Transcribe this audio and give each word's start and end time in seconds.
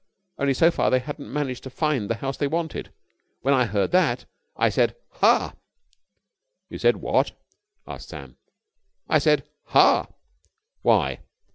Only 0.39 0.55
so 0.55 0.71
far 0.71 0.89
they 0.89 0.97
hadn't 0.97 1.31
managed 1.31 1.61
to 1.61 1.69
find 1.69 2.09
the 2.09 2.15
house 2.15 2.35
they 2.35 2.47
wanted. 2.47 2.91
When 3.41 3.53
I 3.53 3.65
heard 3.65 3.91
that, 3.91 4.25
I 4.55 4.69
said 4.69 4.95
'Ha!'" 5.17 5.53
"You 6.69 6.79
said 6.79 6.95
what?" 6.97 7.33
asked 7.85 8.09
Sam. 8.09 8.37
"I 9.07 9.19
said 9.19 9.47
'Ha!'" 9.65 10.07
"Why?" 10.81 11.19